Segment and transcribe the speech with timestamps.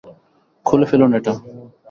[0.65, 1.33] খুলে ফেলুন এটা!